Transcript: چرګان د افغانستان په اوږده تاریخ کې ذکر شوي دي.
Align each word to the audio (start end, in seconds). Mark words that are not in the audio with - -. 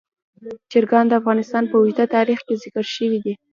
چرګان 0.71 1.05
د 1.07 1.13
افغانستان 1.21 1.63
په 1.67 1.75
اوږده 1.79 2.05
تاریخ 2.15 2.39
کې 2.47 2.55
ذکر 2.63 2.85
شوي 2.95 3.19
دي. 3.25 3.33